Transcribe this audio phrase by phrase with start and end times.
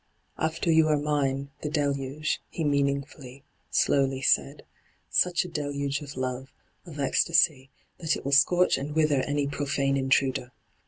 [0.49, 4.63] 'After you are mine, the deluge,' he mean ingly, slowly said
[5.21, 6.51] —'such a deluge of love,
[6.87, 10.53] of ecstasy, that it will scorch and wither any profane intruder